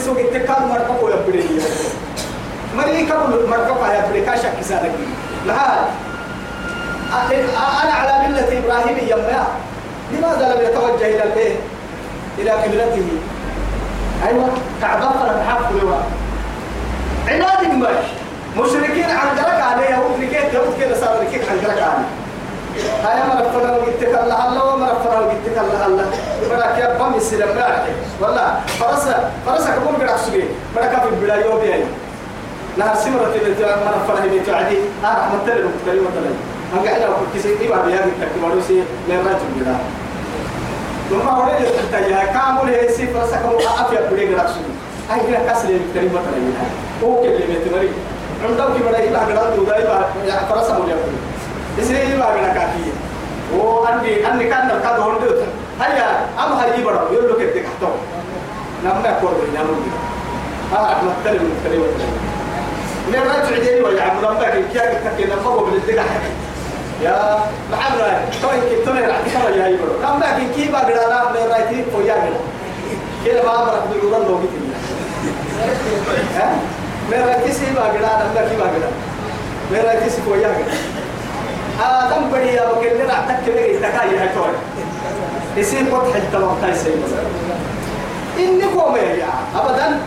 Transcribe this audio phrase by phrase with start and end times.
[0.00, 1.44] سوق التكاد مركب يا بدي
[2.76, 4.92] مري كبل مركب يا بدي كاشك كسالك
[5.46, 5.54] لا
[7.84, 9.46] أنا على ملة إبراهيم يما
[10.12, 11.56] لماذا لم يتوجه إلى البيت؟
[12.38, 13.08] إلى قبلته.
[14.26, 14.48] أيوة
[14.80, 15.94] كعبة فلم حفظ
[17.28, 18.06] عناد مش
[18.56, 19.84] مشركين عن درك عليه
[20.20, 22.08] لكي يهود كده صار لكي عن درك عليه.
[23.04, 26.06] هاي مرفنا وقتك الله الله ومرفنا وقتك الله الله.
[26.50, 27.68] برا كيا بام يسلم لا
[28.20, 28.48] والله
[28.80, 30.44] فرسا فرسا كبر قرأ سجى
[30.76, 31.84] برا كافي بلا يوم بيان
[32.78, 33.54] نهار سمرة اللي
[33.86, 36.30] مرفنا هي بتوعدي آه رحمة الله المكتري مثلا
[36.74, 39.74] هم قاعد أقول كيسي إيه بعد يا بيتك كبروا سي للرجل بلا.
[41.10, 43.48] ثم هو اللي تحتاج كامل هي سي فرسا كم
[43.84, 44.72] أفيا بلا قرأ سجى
[45.10, 46.38] هاي كنا كسر المكتري مثلا
[47.04, 47.90] هو كلمة تمري
[48.44, 50.04] عندك كبرا يبقى قرأ دودا يبقى
[50.50, 50.94] فرسا مولي
[51.80, 52.92] إسرائيل يبقى قرأ كافية؟
[53.56, 55.44] وأني أني كان نكاد هندوت
[55.80, 57.88] هيا أم هاي برا يقول لك إنت كحتو
[58.84, 59.76] نعم نقول بينا نقول
[60.72, 62.06] ها رحمة الله المكتري مثلا
[63.08, 66.04] من رجع جاي ويا عم ربك كي كتك لما هو بالدقة
[67.02, 67.38] يا
[67.72, 71.84] محمد توين كي توين راح تكمل يا يبرو؟ كم بقى كي بقى قرانا من رايتي
[71.92, 72.36] فويا كده
[73.26, 74.58] كده ما أمرك بيقولون لو بيتي
[76.36, 76.56] ها؟
[77.10, 78.90] من رايتي سي بقى قرانا بقى كي بقى قرانا
[79.70, 80.76] من رايتي سي فويا كده
[81.80, 84.58] آدم بدي يا بكر راح تكمل يتكاي هاي توين
[85.56, 86.90] يصير فتح التمام تاي سي
[88.38, 89.98] إني قوم يا أبدا.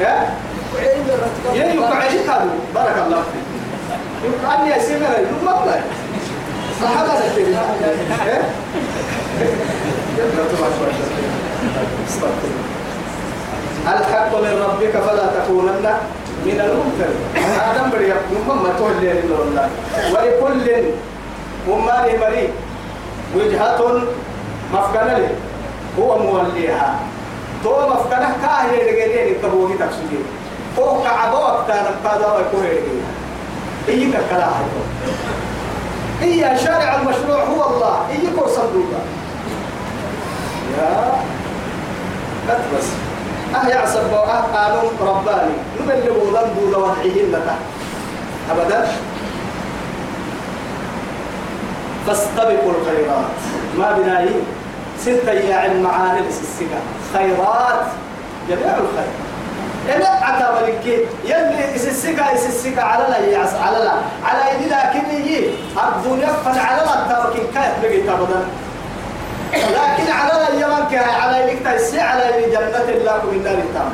[0.00, 0.14] يا
[1.54, 3.46] يقعد كادو بارك الله فيك.
[4.24, 4.76] يقعد يا
[5.18, 5.82] يوم الله
[6.82, 7.42] صحابة سكتي
[13.88, 15.86] الحق من ربك فلا تكونن.
[16.48, 17.10] من الممتر
[17.70, 19.68] آدم بريا يوم ما تولي الله
[20.12, 20.84] ولكل
[21.68, 22.48] أماني مري
[23.36, 24.02] وجهة
[24.74, 25.30] مفكنة
[25.98, 27.00] هو موليها
[27.64, 30.24] تو مفكنة كاهي لغيرين كبوهي تكسجين
[30.76, 32.66] فوق عبوك تانا قادة ويكون
[33.88, 34.48] إيك كلا
[36.20, 39.02] هي شارع المشروع هو الله إيك صندوقا
[40.78, 41.12] يا
[42.48, 42.84] بس
[43.54, 47.48] أه يعصب أه قانون رباني نبلغ ذنب وضعهن
[48.50, 48.86] أبدا
[52.06, 53.24] فاستبقوا الخيرات
[53.78, 54.28] ما بناهي
[55.00, 56.78] ستة أيام معاني لسسكة
[57.14, 57.86] خيرات
[58.48, 59.12] جميع الخير
[59.96, 63.92] إلا عتا ملكي يلي إسسكا إسسكا على لا يعس على لا
[64.24, 65.50] على إدي لكن يجي
[65.96, 68.44] الدنيا على لا تاوكين كايت بقي تابدا
[69.52, 73.90] لكن على لا يمن كه على إليك تيسي على جنة الله من دار التام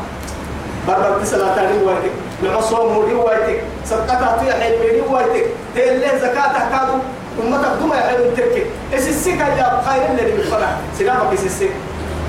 [0.89, 6.99] بربر تسلا تاني ويتك العصوم مودي ويتك صدقة طيح الميني ويتك تيلي زكاة كادو
[7.43, 8.63] أمتك دم يحلو تركي.
[8.95, 11.71] إسسكا يا خير الذي بالفرح سلامك إسسك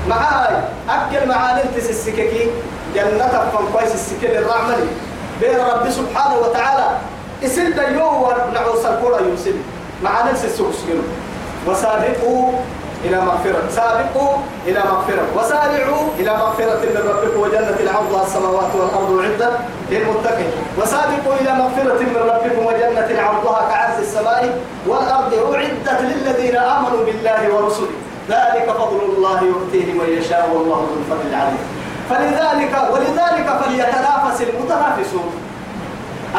[0.08, 0.54] معاي
[0.88, 2.50] أكل معاني تسسككي
[2.94, 4.86] جنة فن كويس السكين الرعملي
[5.40, 6.88] بين رب سبحانه وتعالى
[7.44, 9.54] إسل ديو نعوس الكرة يوسل
[10.02, 10.72] مع نفس السوق
[11.66, 12.52] وسابقوا
[13.04, 13.62] إلى مغفرة.
[13.70, 14.32] سابقوا
[14.66, 15.24] إلى مغفرة.
[15.36, 19.50] وسارعوا إلى مغفرة من ربكم وجنة العرض السماوات والأرض عدة
[19.90, 20.50] للمتقين.
[20.78, 27.94] وسابقوا إلى مغفرة من ربكم وجنة عرضها كعرض السماء والأرض أعدت للذين آمنوا بالله ورسله.
[28.28, 31.62] ذلك فضل الله يؤتيه من يشاء والله ذو الفضل العظيم.
[32.10, 35.30] فلذلك ولذلك فليتنافس المتنافسون.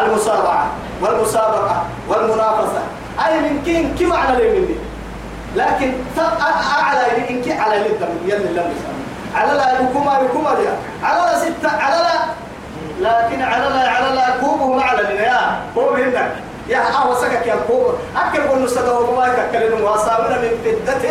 [0.02, 0.68] المسارعة
[1.02, 2.82] والمسابقة والمنافسة.
[3.26, 4.76] أي من كين؟ كم على مني؟
[5.56, 5.94] لكن
[6.82, 8.74] أعلى إن كي على لي الدم يلي لم
[9.36, 10.50] على لا يكما يكما
[11.04, 12.18] على لا ستة على لا.
[13.02, 16.32] لكن على لا على لا كوبه ما على لنا هو هناك
[16.70, 21.10] يا أهو سكك يا كوب أكل قلنا سدوا وما يكلم وأصابنا من فدة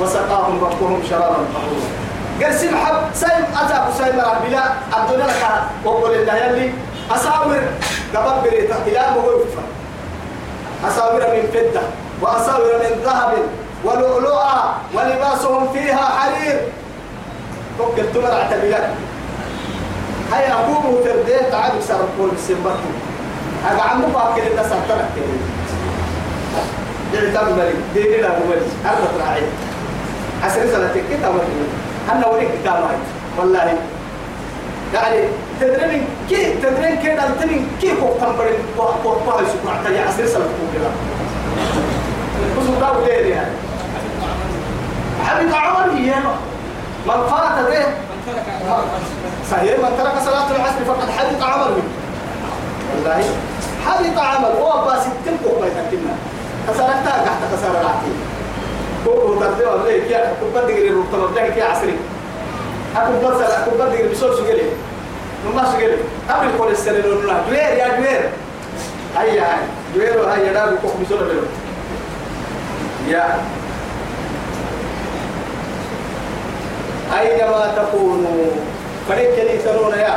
[0.00, 2.52] وسقاهم ربهم شرابا طهورا.
[2.52, 4.16] سيم حب سيم أتى سيم
[4.46, 4.64] بلا.
[4.98, 5.42] الدنيا لك
[5.84, 6.72] وقول الله يلي.
[7.10, 7.60] أساور
[8.14, 9.62] قبل بريتا إلى مغرفة.
[10.88, 11.80] أساور من فدة
[12.22, 13.32] وأساور من ذهب.
[13.84, 16.60] ولؤلؤا ولباسهم فيها حرير.
[17.78, 18.88] توكل تمر اعتبلت
[20.32, 22.90] هاي أبوه ترديه تعال يسار الكل بالسنبتو
[23.66, 24.66] هذا عمو باكل الناس
[27.12, 29.42] كده دعتم مريم ديني لا مولي أرض راعي
[30.44, 31.68] عسر سنة كده مريم
[32.12, 32.98] أنا وريك كتابات
[33.38, 33.78] والله.
[34.94, 35.20] يعني
[35.60, 40.88] تدرين كي تدرين كده تدرين كيف هو تنبرين وقت وقت يسمع تاني عسر سنة كده
[42.58, 43.67] بس وقاو ليه يعني؟
[45.26, 46.14] حبيب عمر هي.
[47.06, 47.86] من فات ده
[49.50, 51.76] صحيح من ترك صلاة العصر فقد حبط عمله
[52.94, 53.24] والله
[53.86, 56.16] حبط عمل هو باس التنقو بيتكلم
[56.68, 58.12] خسارة تحت خسارة رعتي
[59.04, 61.96] كوكو تردي ولا كيا كوكو تدري الرطب ده كيا عصري.
[62.96, 64.62] أكو بس أكو بدي بسول سجلي
[65.56, 65.96] ما سجلي
[66.30, 68.30] أبي كل السنة نقول دوير يا دوير
[69.16, 69.58] هيا هاي
[69.94, 71.42] دوير هاي يا بكو بسول بلو
[73.08, 73.38] يا.
[77.20, 78.50] أينما تكونوا
[79.08, 80.16] فريق كلي ترون يا.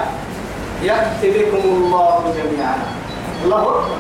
[0.83, 2.77] يأتي بكم الله جميعا.
[3.43, 3.97] الله أكبر.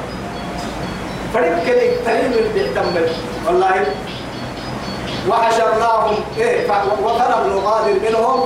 [1.33, 3.09] فريق كلي تريم بيعتمد
[3.47, 3.85] والله
[5.29, 6.15] وحشرناهم.
[6.37, 6.67] إيه
[7.03, 8.39] وفلم نغادر منهم.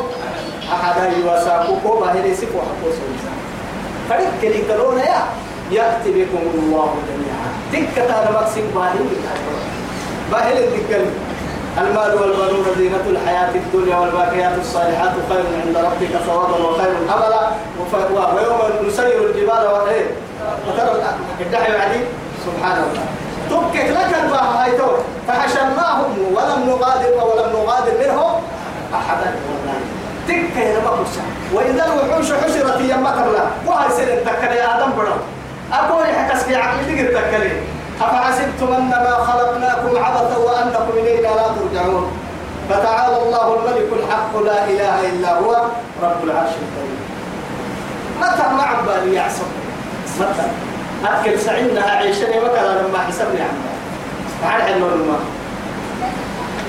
[0.74, 3.34] أحدا يواساكوكو باهلي سفو حقو سويسا
[4.10, 5.22] فريق كلي ترون يا.
[5.72, 7.50] يأتي بكم الله جميعا.
[7.74, 9.06] تكتا نمكسين باهلي
[10.32, 11.02] باهلي الذكر
[11.78, 17.42] المال والبنون زينة الحياة الدنيا والباقيات الصالحات خير عند ربك ثوابا وخير أملا
[18.34, 20.06] ويوم نسير الجبال وإيه؟
[20.68, 21.04] وترى
[21.42, 22.00] الدحي بعدي
[22.46, 23.06] سبحان الله
[23.50, 24.88] تبكت لك الباها هايتو.
[25.28, 28.42] فحشرناهم ولم نغادر ولم نغادر منهم
[28.94, 29.36] أحدا.
[29.50, 29.80] والله
[30.28, 31.22] تك يا مقصة
[31.54, 35.18] وإذا الوحوش حشرت يما قبلها وهي سنة تكلي آدم برا.
[35.74, 37.52] أقول حكس في عقلي تقدر
[38.02, 42.12] أفحسبتم أنما خلقناكم عبثا وأنكم إلينا لا ترجعون؟
[42.70, 45.52] فتعالى الله الملك الحق لا إله إلا هو
[46.04, 47.00] رب العرش الكريم.
[48.22, 49.46] متى ما عبالي يعصب
[50.20, 50.48] متى؟
[51.04, 53.76] أذكر سعيدنا عيشني وكذا لما حسبني عمال
[54.42, 55.20] تعال حلو الماء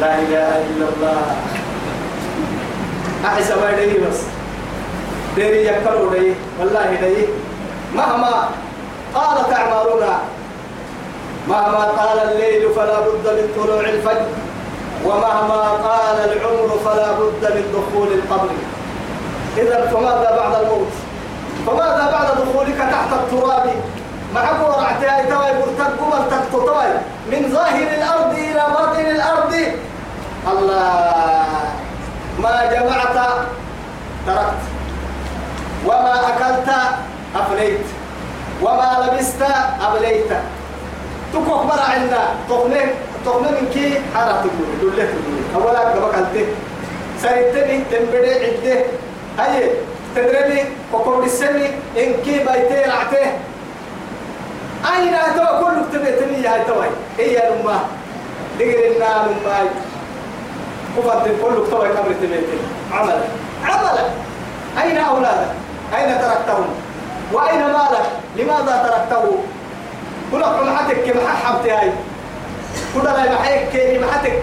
[0.01, 1.23] لا إله إلا الله.
[3.27, 4.21] أحسب عليه بس.
[5.37, 7.27] ديري يكروا لي والله لي
[7.95, 8.49] مهما
[9.15, 10.19] قالت أعمالنا
[11.49, 14.27] مهما طال الليل فلا بد من طلوع الفجر
[15.05, 18.51] ومهما طال العمر فلا بد من دخول القبر.
[19.57, 20.93] إذا فماذا بعد الموت؟
[21.67, 23.71] فماذا بعد دخولك تحت التراب؟
[24.35, 26.01] معك ورعتها توي برتك
[26.53, 26.93] قبل توي.
[27.31, 29.55] من ظاهر الأرض إلى باطن الأرض.
[30.53, 31.47] الله
[32.39, 33.29] ما جمعت
[34.27, 34.63] تركت.
[35.87, 36.69] وما أكلت
[37.37, 37.87] أفنيت.
[38.63, 39.43] وما لبست
[39.89, 40.33] أبليت.
[41.37, 42.81] تكوك برا عندنا تغني
[43.25, 45.63] تغني من كي حارة تقول دولة تقول.
[45.65, 46.47] أولا كما قلت
[47.23, 48.85] سيتني تنبدي عده
[49.39, 49.71] هاي
[50.17, 50.63] تدرني
[50.93, 51.67] وكم السنة
[51.97, 53.27] إن كي بيتي رعته
[54.93, 56.87] أين أتوا؟ كل تبيتني يا توي
[57.19, 57.85] هي الماء
[58.59, 59.67] دقر النار الماء
[60.97, 62.59] كفت كل توي كبر تبيتني
[62.93, 63.21] عملا
[63.65, 64.05] عملا
[64.83, 65.51] أين أولادك؟
[65.97, 66.67] أين تركتهم؟
[67.33, 68.07] وأين مالك؟
[68.37, 69.39] لماذا تركته؟
[70.33, 71.93] كل محتك كم حبتي هاي
[72.95, 74.43] كل لا محيك كي محتك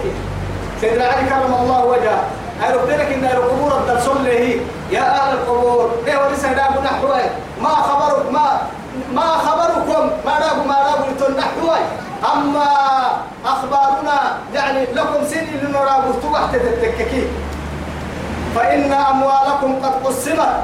[0.80, 2.24] سيدنا علي كرم الله وجهه.
[2.62, 4.56] أنا قلت لك إن القبور الدرسون هي؟
[4.90, 5.90] يا أهل القبور.
[6.06, 7.22] إيه ولسه دابوا نحوي
[7.62, 8.60] ما خبرك ما
[9.12, 10.10] ما خبركم.
[10.26, 11.78] ما دابوا ما دابوا نحوي
[12.34, 12.66] أما
[13.46, 14.18] أخبارنا
[14.54, 17.26] يعني لكم سن لنرابوا تحت تتككي.
[18.54, 20.54] فإن أموالكم قد قسمت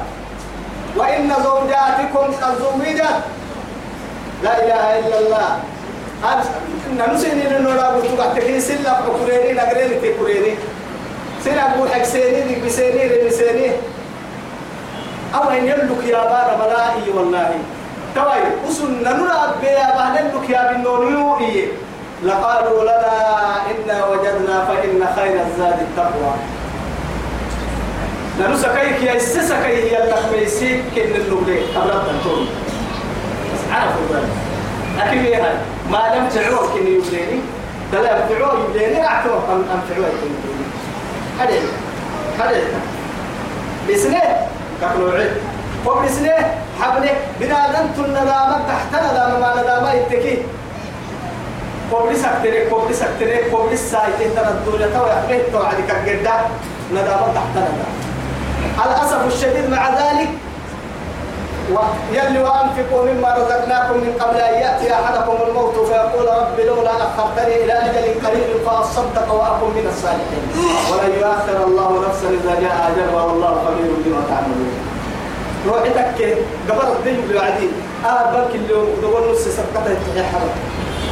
[0.96, 3.04] وإن زوجاتكم قد زوجت.
[4.42, 5.48] لا إله إلا الله.
[6.24, 10.54] أنا نسيني لنرابوا تحت كي سلة حكريني نقريني تكريني
[11.44, 13.70] سنة أبو حكسيني ذيك بسيني لبسيني
[15.34, 17.50] أو إن يلك يا بار ملائي والله.
[18.14, 21.66] توي أسن نرى بيا بهلك يا بنونيو إيه.
[22.24, 23.16] لقالوا لنا
[23.70, 26.32] إنا وجدنا فإن خير الزاد التقوى.
[28.56, 32.48] سكيك يا السسكي هي التخميسيك كن النبلي قبل التنتون
[33.72, 34.28] عرفوا ذلك
[34.98, 35.42] لكن إيه
[35.90, 37.40] ما لم تعوه كن يبليني
[37.92, 40.60] دلا يبتعوه يبليني أعتوه أم تعوه يبليني
[41.40, 41.54] هذا
[42.38, 42.60] هذا
[43.88, 44.22] بسنة
[44.82, 45.30] كفلو عيد
[45.86, 46.34] وبسنة
[46.80, 47.10] حبنة
[47.40, 50.38] بنادم الندامة تحت ندامة ما ندامة يتكي.
[51.92, 56.32] قبل سكتري قبل سكتري قبل سايت ترى الدنيا تو يحبه تو عليك الجدة
[56.92, 57.84] ندامة تحت ندامة
[58.86, 60.28] الأسف الشديد مع ذلك
[62.12, 67.72] يلي وأنفقوا مما رزقناكم من قبل أن يأتي أحدكم الموت فيقول رب لولا أخرتني إلى
[67.72, 70.44] أجل قريب فأصدق وأكن من الصالحين.
[70.90, 74.72] ولن يؤخر الله نفسا إذا جاء أجلها والله خبير بما تعملون.
[75.66, 76.38] روحتك
[76.68, 77.72] قبر الدين بالوعدين
[78.04, 80.46] آه بنك اليوم دول نص صدقة يتحي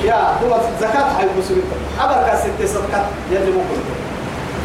[0.05, 1.63] يا هو زكاة حي مسلم
[2.01, 3.81] أبرك ست صدقة يلي مقبل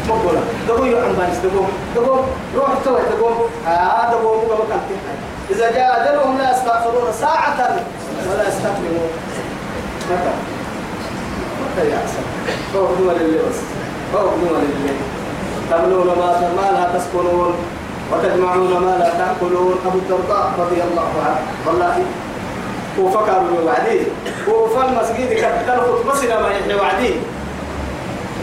[0.08, 0.38] مقبل
[0.68, 1.64] دبو يعم بانس دبو
[1.96, 2.16] دبو
[2.56, 3.28] روح توي دبو
[3.68, 4.56] آه دبو مقبل
[4.88, 5.14] كنتي
[5.50, 7.76] إذا جاء أجلهم لا يستغفرون ساعة
[8.30, 9.10] ولا يستقبلون
[10.10, 10.34] متى؟
[11.60, 12.24] متى يحسن؟
[12.74, 13.60] هو دول اللي بس
[14.14, 14.94] هو دول اللي
[15.70, 17.54] تبنون ما ما لا تسكنون
[18.12, 19.74] وتجمعون ما لا تأكلون.
[19.86, 22.02] أبو الدرداء رضي الله عنه والله
[22.98, 24.02] وفكروا وعديه
[24.48, 27.16] وفل مسجد كدل خطبة ما يحيى وعديه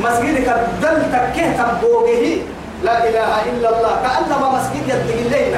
[0.03, 2.38] مسجد كدل تكيه تبوغه.
[2.84, 3.93] لا إله إلا الله.
[4.03, 5.58] كأنما مسجد يدق الليل.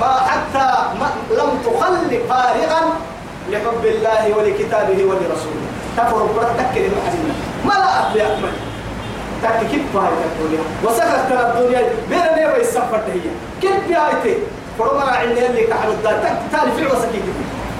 [0.00, 0.68] ما حتى
[1.00, 2.82] ما لم تخل فارغا
[3.50, 5.66] لحب الله ولكتابه ولرسوله.
[5.96, 7.34] تفرق برتك المحزنة
[7.64, 8.52] ملأت بأكمل
[9.42, 11.82] تك كيف هاي الدنيا؟ وسكت الدنيا.
[12.10, 13.20] بين نيبا السفر هي؟
[13.60, 14.36] كيف هاي
[14.78, 16.14] فرما عندنا اللي كحل الدار.
[16.52, 17.22] تالي في وسكيت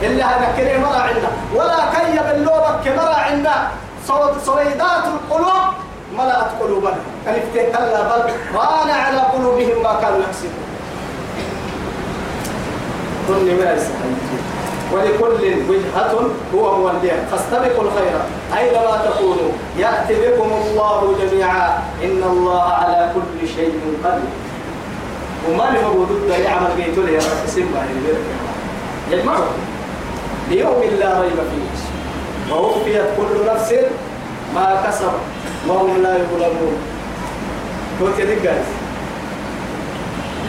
[0.02, 1.28] إلا هذا كريم مرا عندنا.
[1.54, 3.69] ولا كيب اللوبك مرا عندنا.
[4.47, 5.64] صويدات القلوب
[6.19, 7.00] ملأت قلوبنا.
[7.26, 10.71] كلفت كلا بل ران على قلوبهم ما كانوا يكسبون
[13.28, 13.76] كل ما
[14.92, 18.26] ولكل وجهة هو موليها فاستبقوا الخيرات
[18.58, 21.68] أينما تكونوا؟ يأتي بكم الله جميعا.
[22.04, 24.32] إن الله على كل شيء قدير.
[25.48, 27.48] وما لي موجود ده يعمل جيت له يا رب
[30.50, 32.54] ليوم لا ريب فيه.
[32.54, 33.74] ووفيت كل نفس
[34.54, 35.12] ما كسب
[35.68, 36.76] وهم لا يظلمون.
[38.00, 38.20] قلت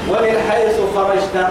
[0.10, 1.48] ومن حيث خرجت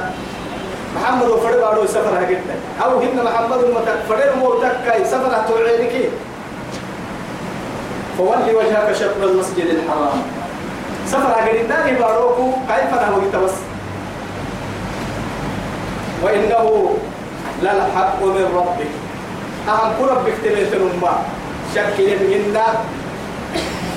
[0.96, 6.10] محمد وفرد بارو سفر هجتنا أو هن محمد المتك فرد موتك كاي سفر هتوعينك
[8.18, 10.22] فولي وجهك شطر المسجد الحرام.
[11.06, 13.56] سفر هجتنا باروكو كيف أنا وقت بس.
[16.22, 16.96] وإنه
[17.62, 18.92] للحق من ربك.
[19.68, 21.12] أهم كربك تبيت الأمة.
[21.74, 22.66] شكل منا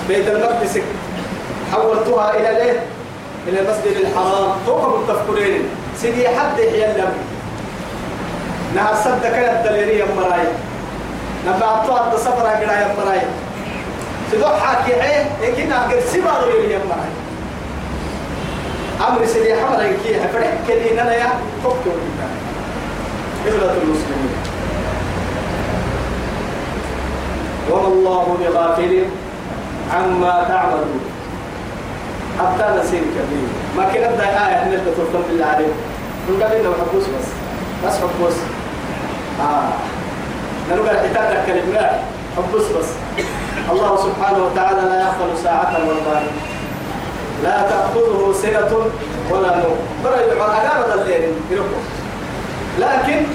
[0.07, 0.79] بيت المقدس
[1.71, 2.79] حولتها إلى ليه؟
[3.47, 4.51] إلى المسجد الحرام.
[4.65, 5.63] فوق التفكرين
[6.01, 7.13] سيدي حد يلم
[8.75, 10.47] نهار صد كانت دليلية مراي
[11.47, 13.21] نبع أطلع السفر أقرأ يا مراي
[14.31, 17.11] سيدو حاكي عين يمكن أقر سبار يا مراي
[19.07, 21.29] أمر سيدي حمر يكي فرح كلينا أنا يا
[21.63, 21.93] فكتور
[23.45, 24.35] قبلة المسلمين.
[27.71, 29.05] وما الله بغافل
[29.93, 31.14] عما تعملون.
[32.39, 33.47] حتى نسير كبير.
[33.77, 35.67] ما كنا بدأ آية من الدكتور بالله عليه
[36.29, 37.27] من قبل إنه حبوس بس.
[37.85, 38.33] بس حبوس.
[39.41, 39.69] آه.
[40.71, 41.89] نقول حتى كلمة
[42.37, 42.89] حبوس بس.
[43.71, 46.21] الله سبحانه وتعالى لا يغفل ساعة ولا
[47.43, 48.71] لا تأخذه سنة
[49.31, 49.77] ولا نوم.
[50.03, 51.83] برا أقارب الليل يركض
[52.79, 53.25] لكن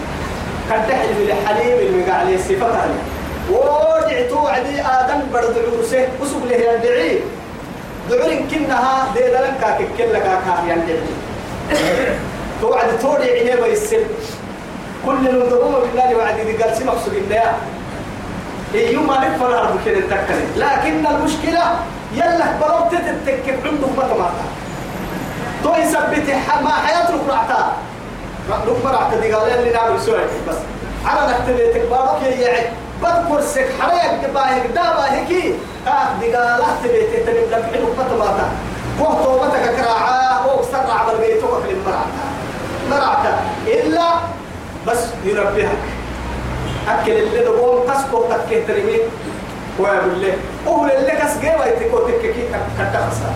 [0.70, 2.88] قد تحلم لحليم المقالي صفتها
[3.50, 6.42] ورجع توعدي آدم برد عروسه وسوق
[8.08, 10.98] له يدعي دعور كنها دي دلن كاك كل كاك يدعي
[12.60, 14.04] توعد توري عينيه بيسل.
[15.06, 17.52] كل نضرب بالله وعد دي قال سمع سوق الله
[18.74, 21.62] يوم ما نكفر هذا كده تكلم لكن المشكلة
[22.14, 24.30] يلا بلوت تتكب عنده ما
[25.64, 26.28] تو يثبت
[26.62, 27.72] ما حياته رعتا
[28.50, 30.56] ركبر اعتدي قال اللي نعمل سوي بس.
[31.06, 32.66] على نكتب تكبارك يعد
[33.02, 35.54] بذكر سك حريق باهك دابا هيكي
[35.86, 38.50] آه دي قال احتبت تنم لبحين وفتماتا
[39.00, 42.26] وهو توبتك كراعا وكسر عمل بيتك في المرعتا
[42.90, 44.10] مرعتا إلا
[44.86, 45.78] بس ينبهك
[46.88, 49.02] أكل اللي نقوم تسكو تكيه
[49.78, 50.34] ويقول له
[50.66, 52.44] أهل اللي كس جيبا يتكو تككي
[52.78, 53.32] كتخسا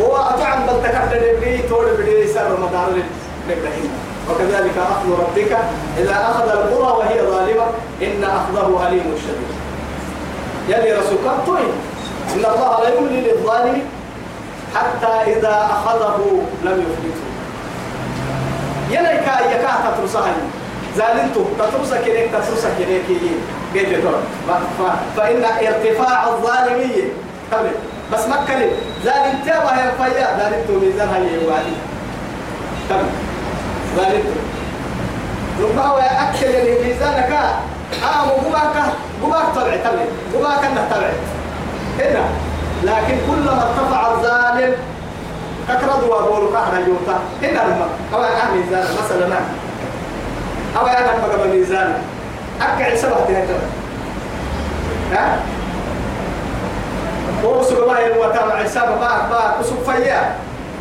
[0.00, 3.02] هو أطعم بل تكتر بدي تول بدي سر رمضان
[3.48, 3.58] لك
[4.30, 5.58] وكذلك أخذ ربك
[5.98, 7.66] إذا أخذ القرى وهي ظالمة
[8.02, 9.52] إن أخذه أليم شديد.
[10.68, 11.74] يلي رسولك طيب
[12.34, 13.82] إن الله لا يملي للظالم
[14.74, 17.26] حتى إذا أخذه لم يفلته.
[18.90, 20.32] يلي كا يكا تترسها
[20.96, 23.04] زالنتو تترسك إليك تترسك إليك
[25.16, 27.04] فإن ارتفاع الظالمية
[27.52, 27.70] قبل
[28.12, 28.70] بس مكة
[29.04, 30.38] ظالم تابع يا فيا.
[30.38, 31.76] ظالمتو ميزان هي وعدي.
[32.90, 33.08] قبل
[33.98, 34.34] ظالمتو
[35.62, 37.32] ربما هو أكل اللي ميزانك.
[38.04, 38.74] آه وقباك
[39.22, 40.02] قباك طلع تبع
[40.34, 41.10] قباك أنه تبع
[41.98, 42.24] هنا.
[42.84, 44.72] لكن كلما ارتفع الظالم
[45.68, 49.36] كثرة وقول كهنا يوتا هنا لما أو أنا ميزان مثلا
[50.78, 51.94] أو أنا بقى ميزان
[52.62, 53.58] أكل سبعة هذا
[55.12, 55.38] ها؟
[57.44, 58.32] وصل الله يوم
[58.64, 60.34] حساب ما ما وصل فيا.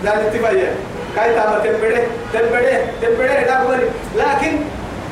[0.03, 0.75] ذلك تفيا
[1.17, 2.01] كاي تام تنبره
[2.33, 4.53] تنبره تنبره لا بقولي لكن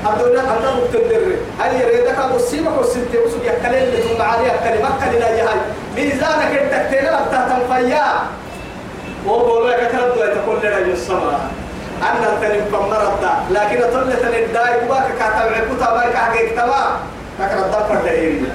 [0.05, 1.21] أدونا أنا مقتدر
[1.59, 5.59] هل يريدك أبو سيما وسنت وسوق يكلم لتوم عليها كلمة كلمة يا هاي
[5.95, 8.05] ميزانك التكتيل أبتا تنفيا.
[9.25, 11.50] وقول لك كرد تقول لنا السماء
[12.01, 14.74] أن تنم فمرت لكن تقول تنم داي
[15.19, 16.97] كاتب عكوتا باك حقيقة تما
[17.39, 18.51] لكن الضفر دائرية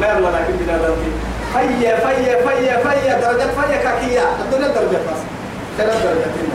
[0.00, 1.12] ما يلا لكن بنا ذنبي
[1.52, 4.22] فيا فيا فيا فيا درجات فيا كاكية.
[4.44, 5.20] الدنيا درجات بس
[5.78, 6.53] ثلاث درجات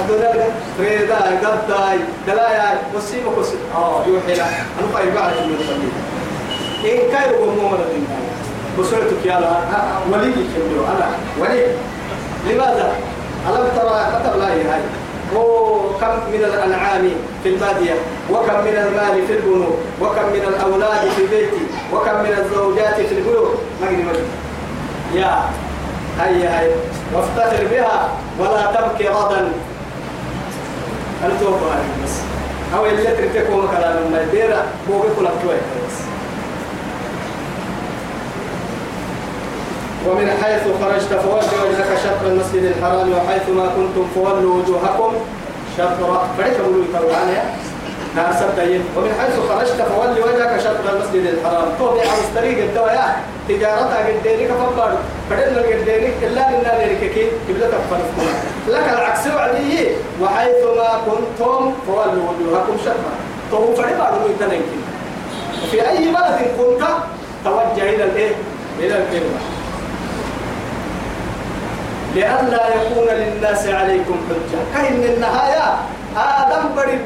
[0.00, 0.46] الدنيا
[0.80, 5.92] ريدا قداي دلايا وسيم وسيم آه يوحي لا أنا فاير بعد من الدنيا
[6.84, 8.18] إن كاي ومو من الدنيا
[8.78, 9.56] بسرعتك يا لا
[10.12, 11.08] ولي كملوا أنا
[11.40, 11.66] ولي
[12.50, 12.92] لماذا؟
[13.48, 14.80] ألم ترى كتب لا هاي
[16.00, 17.10] كم من الأنعام
[17.42, 17.94] في البادية
[18.30, 21.50] وكم من المال في البنوك وكم من الأولاد في البيت
[21.92, 23.88] وكم من الزوجات في البيوت ما
[25.14, 25.40] يا
[26.20, 26.76] هيا هيا.
[27.14, 28.08] وافتخر بها
[28.40, 29.48] ولا تبكي غدا.
[31.26, 32.14] أنا توقع بس
[32.76, 34.56] أو اللي تركتكم كلام ما يدير
[34.88, 35.96] بوقي كل بس
[40.06, 45.12] ومن حيث خرجت فول وجهك شطر المسجد الحرام وحيث ما كنتم فولوا وجوهكم
[45.78, 46.26] شطر.
[46.38, 47.44] فريق أقولوا يتوعنا
[48.16, 51.68] نار سبتين ومن حيث خرجت فول وجهك شطر المسجد الحرام.
[51.78, 53.16] طوبي على طريق الدوايا.
[53.48, 54.92] تجارتها قدينك فبر
[55.30, 58.32] فدلنا قدينك إلا لنا لرككي قبلتك فرفنا
[58.68, 59.88] لك العكس وعدي.
[60.22, 63.12] وحيث ما كنتم فولوا وجوهكم شطر
[63.50, 64.78] تو فريق أقولوا يتنكي
[65.70, 66.82] في أي بلد كنت؟
[67.44, 68.32] توجه إلى الإيه؟
[68.80, 69.40] إلى القبلة
[72.14, 74.60] لئلا يكون للناس عليكم حجة.
[74.74, 75.74] كأن النهاية.
[76.16, 77.00] آدم برد.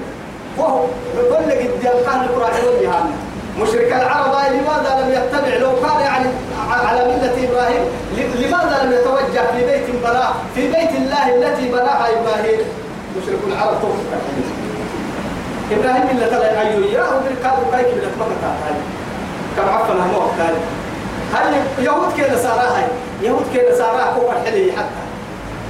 [0.60, 3.10] وهو كل قد يلقاه القرآن والجهان
[3.60, 6.26] مشرك العرب لماذا لم يتبع؟ لو كان يعني
[6.70, 7.84] على ملة إبراهيم
[8.16, 12.60] لماذا لم يتوجه في بيت بناه في بيت الله التي بناها إبراهيم؟
[13.16, 14.22] مشرك العرب توقف
[15.72, 18.54] إبراهيم ملة لا أيوه يا أودر كادو كايك ملة مكة
[19.56, 20.20] كم عفنا مو
[21.34, 22.88] هل يهود كده ساراها
[23.22, 25.09] يهود كده ساراها كوكا حلي حتى؟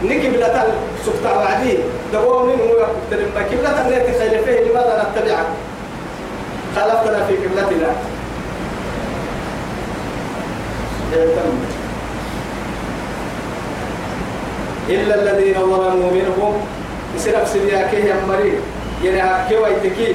[0.05, 0.67] نكي بلا
[1.07, 1.79] سكتا وعدي
[2.13, 5.47] دقوا من هو يقتل ما كبلة التي خير فيه لماذا نتبعك
[6.77, 7.93] خالفتنا في قبلتنا.
[14.89, 16.55] إلا الذين ظلموا منهم.
[17.17, 18.61] يصير أفسد يا كيه يا مريض.
[19.05, 20.15] يعني هكي ويتكي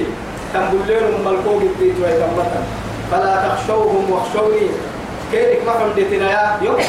[0.54, 2.62] تنبول لهم ملكوك الديت ويتمتا
[3.12, 4.66] فلا تخشوهم واخشوني.
[5.32, 6.80] كيرك ما حمدتنا يا يوم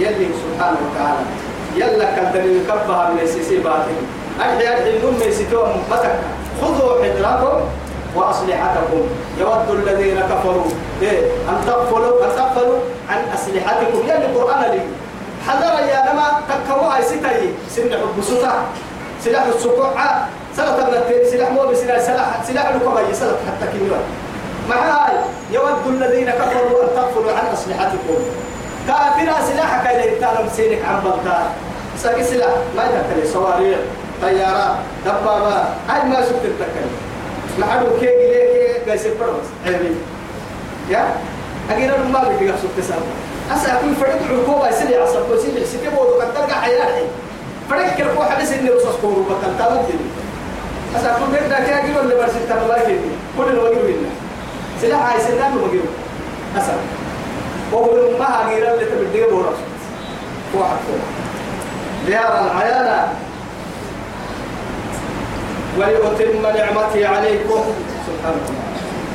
[0.00, 1.24] يلي سبحانه وتعالى.
[1.76, 3.98] يلا كدني كبها من السيسي باطل
[4.40, 6.14] أحيا أحيا نم يسيتون متك
[6.60, 7.60] خذوا حذركم
[8.16, 9.02] وأسلحتكم.
[9.38, 10.70] يود الذين كفروا.
[11.02, 12.78] إيه أن تغفلوا أن تغفلوا
[13.08, 13.98] عن أسلحتكم.
[14.04, 14.82] يلي القرآن لي.
[15.46, 18.16] حذر يا نما تكوا ستي سن حب
[19.24, 19.90] سلاح السكوع
[20.56, 24.04] سلاح تبنت سلاح مو بسلاح سلاح سلاح الكوباي سلاح حتى كنيوان
[24.68, 25.16] معاي
[25.52, 28.20] يود الذين كفروا أن تغفلوا عن أسلحتكم.
[28.88, 31.48] كافر سلاحك إذا تعلم سينك عن بلطان
[31.98, 33.32] ساقي سلاح ما يتكلم.
[33.32, 33.78] صواريخ
[34.22, 36.90] طيارات دبابات هاي ما شفت التكلم
[37.58, 38.44] ما حدو كي ليه
[38.84, 39.96] كي قيس البرمس عيبين
[40.90, 41.14] يا؟
[41.70, 43.02] أجينا ما بدي أقصد تسامح
[43.52, 47.04] أسا أكون فرد عقوبة يسلي عصب وسيلي سيتي بودو قد تلقى حياتي
[47.70, 50.06] فرد كرفو حدث إني رصاص كورو بطل تامدني
[50.96, 52.98] أسا أكون بيبدا كي أجينا اللي برسل تنواجه
[53.38, 54.10] كل الوجه منا
[54.82, 55.80] سلاح عايز سلاح وجه
[56.58, 56.72] أسا
[57.72, 59.58] وهو ما أجينا اللي تبديه بورس
[60.54, 60.76] واحد
[62.06, 63.08] ديارا عيانا
[65.78, 67.64] ولأتم نعمتي عليكم
[68.06, 68.60] سبحانه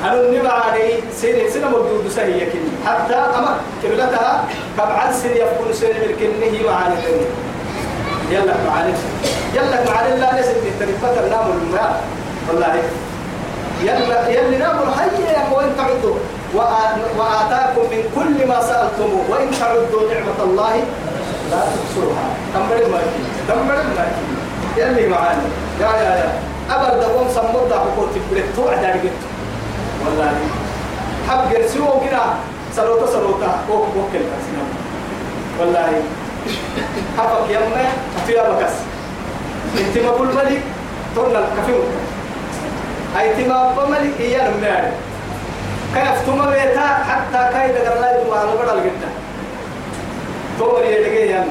[0.03, 4.45] أنا النبع علي سنة سنة مردود سهية كني حتى أما كبلتها
[4.77, 7.25] كبعد سنة يفكون سنة بالكنه معاني كني
[8.31, 8.93] يلا معاني
[9.55, 12.03] يلا معاني لا نسل ترفت النام الماء
[12.49, 12.75] والله
[13.83, 16.15] يلا يلا نام الحي يا وين تعدوا
[16.53, 19.25] وآتاكم من كل ما سألتموه.
[19.29, 20.75] وإن تعدوا نعمة الله
[21.51, 22.27] لا تحصوها.
[22.53, 22.99] تمبر ما
[23.47, 24.05] تمبر ما
[24.77, 25.45] يلي معانا.
[25.81, 26.29] يا يا يا.
[26.71, 29.11] أبر دوم سمود ده حقوق تبرت توعد عليك
[30.05, 30.33] والله.
[31.29, 32.21] حب جرسوا كده
[32.75, 33.59] سلوتا سلوتا.
[33.69, 34.63] أوه وكل كاسنا
[35.59, 36.01] والله.
[37.17, 37.85] حبك يما
[38.23, 38.73] أتيا بكس
[39.79, 40.61] انت ما كل ملك
[41.15, 41.83] تقول الكفيم
[43.19, 44.91] أي تما بملك إياه نمنعني
[45.95, 49.09] كيف بيتا حتى كايد قرلا يدوم على بدل جدا
[50.59, 51.49] تور يدقي يعني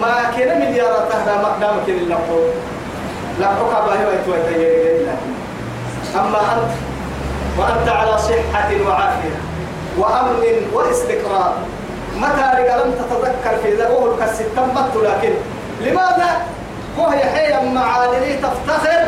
[0.00, 2.40] ما كنا مليارات تهدا ما دام كنا لقو
[3.40, 5.10] لقو كباهي ويتوي تيجي
[6.16, 6.72] أما أنت
[7.58, 9.36] وأنت على صحة وعافية
[9.98, 11.54] وأمن واستقرار
[12.16, 15.32] متى لم تتذكر في ذوه الكسر تمت لكن
[15.80, 16.30] لماذا
[16.98, 19.02] هو يحيى معاني تفتخر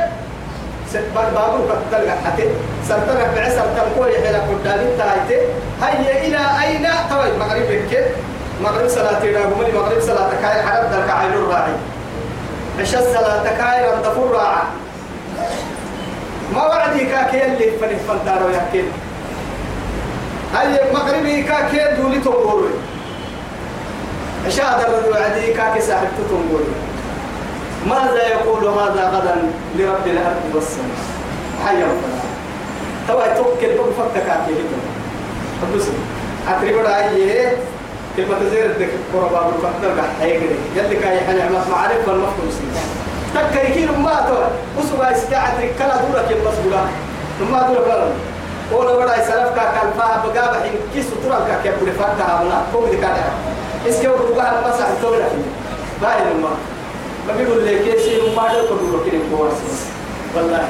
[1.15, 2.45] بابور كتلقى حتى
[2.89, 5.39] سرتنا بعسر تنقوي حلا قدامي تايتي.
[5.83, 8.07] هيا إلى أين؟ توي مغرب كيف
[8.63, 11.73] مغرب صلاة تيراغمني مغرب صلاة كاي حرب دلك عين الراعي.
[12.81, 14.63] عشاء صلاة كاي رندفور راعي
[16.55, 18.85] ما وعدي كاكي اللي فني فنتارو يحكي
[20.55, 22.75] هاي مغربي كاكي دولي تنقولي
[24.47, 26.65] عشاء درد وعدي كاكي ساحب تنقولي
[27.87, 29.37] ماذا يقول هذا غدا
[29.77, 31.01] لرب الأرض والسماء؟
[31.67, 32.23] حيا وفلا
[33.09, 34.53] توا توكل بقى فتك كاكي
[35.63, 35.87] هدو بس
[36.49, 37.57] أتريد أيه
[38.17, 42.83] كلمة زير الدك قربا بالفتر قحيقري يلي كاي حنعمة معرفة المفهوم سنة
[43.35, 44.37] تكيكين ما تو.
[44.79, 46.87] وسوا استعد كلا دورة كل مسؤولة
[47.53, 48.09] ما دورة كلا
[48.79, 52.87] ولا بڑا سلف کا کلفا بگا بحين كي سترا کا كي بڑے فاتا ہمنا کو
[52.91, 53.15] دي کا
[53.85, 54.41] اس کے اوپر
[55.01, 55.43] تو رکھیں
[56.01, 56.55] باہر ما.
[57.29, 58.07] ما بيقول لك كيس
[58.37, 59.87] ما دو کو دورة كده كورس
[60.35, 60.69] والله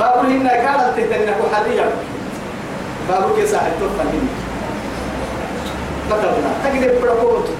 [0.00, 1.90] هنا قال تهتني كو حاليا
[3.08, 4.28] بابو كيس صاحب تو فهمني
[6.10, 7.52] كتبنا تجد بڑا کو تو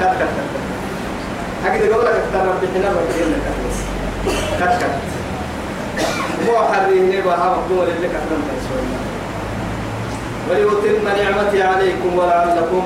[0.00, 0.62] كت كت كت
[1.66, 3.42] أكيد يقول لك ترى بحنا بقول لك
[4.60, 4.90] كت كت
[6.46, 9.12] مو حريه ها مقدور اللي كتبنا تسوي
[10.50, 12.82] وليتم نعمتي عليكم ولعلكم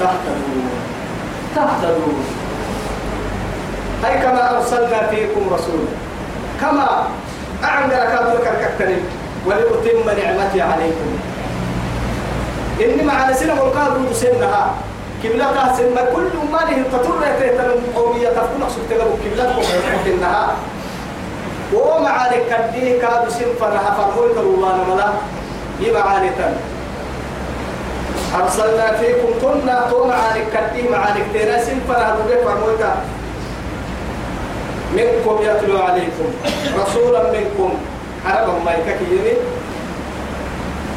[0.00, 0.70] تهتدون
[1.54, 2.39] تهتدون
[4.04, 5.90] أي كما أرسلنا فيكم رسولا.
[6.60, 7.06] كما
[7.64, 9.04] أعمل كابلك الكترين
[9.46, 11.10] ولأتم نعمتي عليكم.
[12.80, 14.74] إني مع نسينا والقادر سنها.
[15.22, 19.52] كبلة سن كل ما له تطر تهتم قومية تكون أقصد تقبل كبلة
[20.06, 20.56] إنها
[21.72, 25.08] ومعاني كديه كادو سن فرها فرهوي الله ملا
[25.80, 26.54] يمعاني تن
[28.40, 32.76] أرسلنا فيكم كنا تو معاني كديه معاني كتيرا سن فرها بوجه فرهوي
[34.96, 36.28] منكم يتلو عليكم.
[36.78, 37.74] رسولا منكم.
[38.26, 39.36] عربا ما يكاكي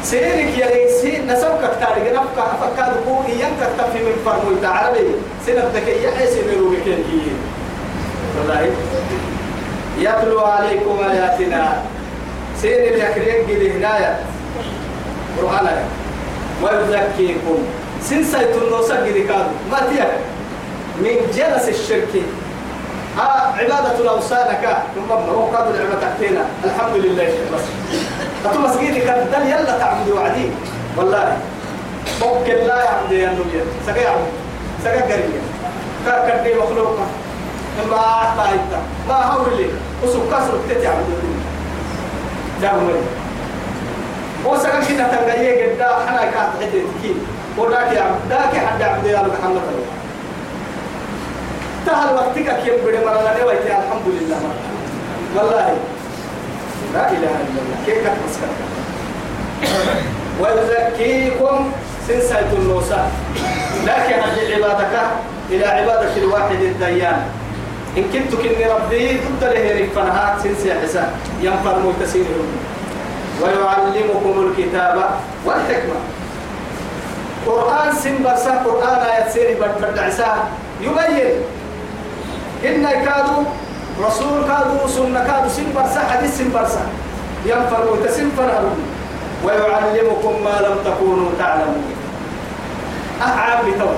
[0.02, 5.08] سيرك يا ليسي نسوك كتاري نفك أفكاد قوي ينك تفي من فرمو العربي
[5.46, 7.04] سنبتك يحيس من روبكين
[8.38, 8.70] والله.
[9.98, 11.82] يتلو عليكم آياتنا.
[12.62, 14.18] سير اليكريك دي هداية
[15.38, 15.68] قرآن.
[16.62, 17.58] ويزكيكم.
[18.02, 20.12] سنسيت النوسك دي كادو ما تيك
[21.00, 22.12] من جلس الشرك.
[23.18, 27.28] ها عبادة الأوثان كا ثم هو قاد العبادة تحتنا الحمد لله.
[27.54, 27.64] بس.
[28.46, 30.48] أتو مسجد كدل يلا تعبد وعدي.
[30.96, 31.36] والله.
[32.22, 33.60] ممكن لا يعبد يا نبي.
[33.86, 34.26] سجى يعبد
[34.84, 35.40] سجى قرية
[36.06, 37.06] كار كدي مخلوقة
[37.90, 38.72] ما أعطى إنت.
[39.08, 39.68] ما هو اللي
[40.04, 41.04] وسوق كسر تتعبد
[44.46, 47.18] هو سجى كنا تنجيه قد حنا كات حتى تكين
[47.58, 49.34] وذاك يعبد ذاك حد يعبد يا محمد.
[49.44, 50.03] الله
[51.86, 54.40] تهل وقتك كيف بدي مرة نويت الحمد لله
[55.36, 55.76] والله
[56.94, 57.78] لا إله إلا الله.
[57.86, 58.42] كيف كتمسك
[60.40, 61.72] ويزكيكم
[62.08, 63.02] سنسيت النوسى
[63.86, 64.94] لكن أرجع عبادك
[65.50, 67.22] إلى عبادة الواحد الديان.
[67.96, 72.26] إن كنت كني ربي ضد له رفنها سنسي حسان ينفر ملتسين
[73.42, 74.96] ويعلمكم الكتاب
[75.44, 75.98] والحكمة.
[77.46, 80.48] قرآن سن برسا قرآن آيات سيري بدعسا
[80.80, 81.34] يبين
[82.64, 83.44] إن كادوا
[84.06, 86.86] رسول كادوا سنة كادوا سن برسا حديث سن برسا
[87.46, 88.78] ينفر وتسن فرهرون
[89.44, 91.94] ويعلمكم ما لم تكونوا تعلمون.
[93.22, 93.96] أعاب بتوى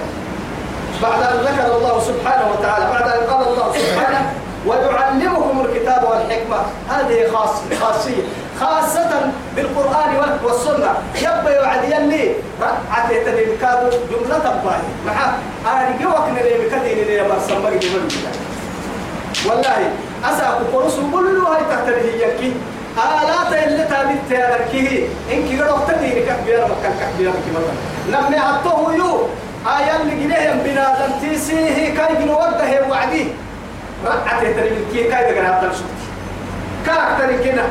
[1.03, 4.33] بعد أن ذكر الله سبحانه وتعالى بعد أن قال الله سبحانه
[4.67, 6.57] ويعلمكم الكتاب والحكمة.
[6.91, 7.51] هذه خاص
[7.81, 8.23] خاصية.
[8.61, 9.11] خاصة
[9.57, 10.11] بالقرآن
[10.45, 10.91] والسنة.
[11.23, 17.63] يبقى يوعد يلي رعت يتنين كادو جملة تباهي محا آني جوك نلي مكدين لي برسم
[17.63, 17.79] بقي
[19.45, 19.91] والله
[20.25, 22.25] أساكو قرص كل هاي تحت هي
[22.97, 27.73] آلات اللي تابت تياركيه إنك قد تديني كبيرة مكان كبيرة كبيرة
[28.11, 29.27] نمي حطوه يو.
[29.67, 31.95] آية اللي جنيه بنادم تيسيه.
[31.95, 33.27] كاي بنوده وعدي.
[34.07, 36.01] رعت يتنين كي كاي دقنا عبد الشكت
[36.87, 37.65] كاركتر كنا.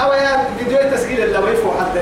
[0.00, 2.00] أو يا فيديو تسجيل اللي ويفو حتى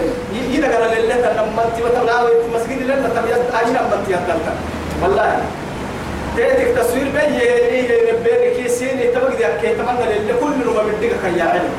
[0.50, 4.54] يدقنا لله لما انت وتلاوي مسجد لله تبيض أين أما انت يدلتا
[5.02, 5.42] والله.
[6.36, 11.12] تيتك تصوير بي يلي ينبيني كي سيني تبقى دي أكي تمنى للي كل نوم بديك
[11.22, 11.70] خيا علم.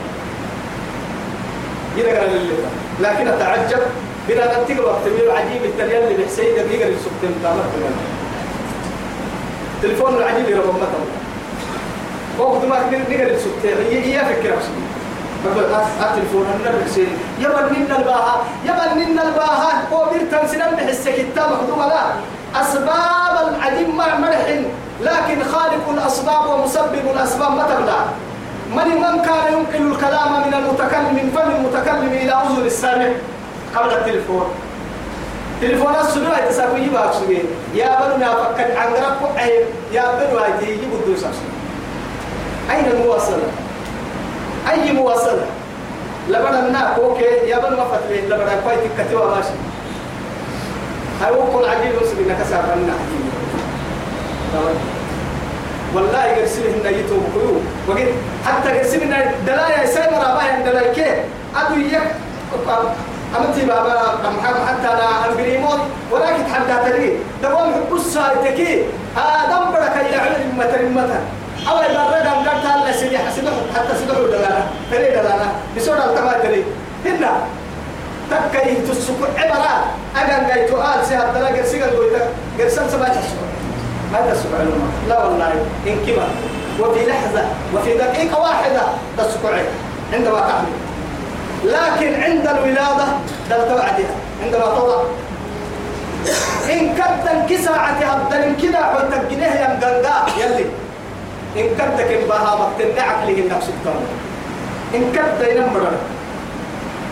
[1.98, 2.70] يدقنا لله.
[3.00, 3.80] لكن أتعجب
[4.30, 7.63] بنا نتيجة وقت مير عجيب التليان اللي بحسين دقيقة اللي سبتين تامر
[9.82, 11.06] تليفون العجيب يرى بمتهم
[12.39, 13.78] وقت ما نقدر اللي سبتين.
[14.04, 14.94] هي فكرة بسيطة
[15.46, 15.63] بقول
[16.02, 21.80] التلفون النبي سيري يبل منا الباها يبل منا الباها هو بيرتن سنن بحس كتاب مخدوم
[21.80, 22.04] لا
[22.56, 24.48] أسباب العديم مع مرح
[25.02, 28.06] لكن خالق الأسباب ومسبب الأسباب ما تبلع
[28.76, 33.08] من من كان ينقل الكلام من المتكلم من فم المتكلم إلى أذن السامع.
[33.76, 34.46] قبل التلفون
[35.62, 37.12] تليفون السنوة تساوي يبقى
[37.74, 39.66] يا بنو نافك عن رب عيب.
[39.92, 41.24] يا بنو هاي يجيبوا الدوس
[42.72, 43.44] أين المواصلة؟
[44.72, 45.46] أي مواصلة؟
[46.30, 47.24] لبنا الناك أوكي.
[47.24, 49.50] يا بنو ما فتلي لبنا كويت كتوا ماشي
[51.21, 52.93] هاي وقول عجيب مسلم نكسر بنا
[55.95, 57.54] والله يرسله إن يتوب كيو
[57.88, 58.10] وقت
[58.45, 61.12] حتى يرسله دلايا سيمرا باين دلايا كي.
[61.56, 62.02] أدو يك
[63.38, 63.95] أمتي بابا
[64.38, 65.80] محمد حتى أنا أنقريمون
[66.12, 68.84] ولكن حتى تري دوام حبوس سايتكي
[69.17, 71.21] آدم بركة يعلم متر متر
[71.69, 75.47] أو إذا رجع مقطع الله سيدي حسده حتى سيده دلانا تري دلانا
[75.78, 76.63] بسورة التما تري
[77.06, 77.32] هنا.
[78.52, 83.46] تكاي تسكو عبارة أجن جاي تقال سهل دلا جرسيجا قويتا جرسان سبعة تسكو
[84.12, 85.52] ما تسكو علوم لا والله.
[85.88, 86.28] إن كبر.
[86.80, 87.43] وفي لحظة.
[87.74, 88.82] وفي دقيقة واحدة
[89.17, 89.48] تسكو
[90.13, 90.74] عندما تعمل
[91.63, 93.06] لكن عند الولادة
[93.50, 95.02] دلت وعدها عندما تضع.
[96.72, 100.65] إن كدت انكساعة هبدل كده حتى الجنيه ينقلقا يلي.
[101.58, 104.06] إن كدت كبها مقتل عقله النفس التمر.
[104.96, 105.91] إن كدت ينمر.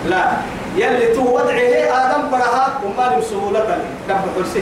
[0.09, 0.31] لا.
[0.75, 3.77] يلي تو وضعه آدم برها وما بسهولة.
[4.09, 4.61] دم حرسه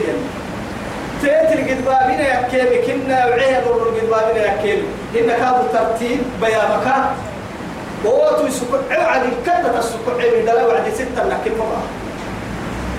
[1.22, 4.86] تيتر قد بابنا يكيبي كنا وعيه ضرر قد بابنا يكيبي
[5.18, 6.86] إن كادوا ترتيب بيامك
[8.04, 11.82] ووتو يسكت عوعد كدة السكت عيب دلا وعد ستة لكن مرة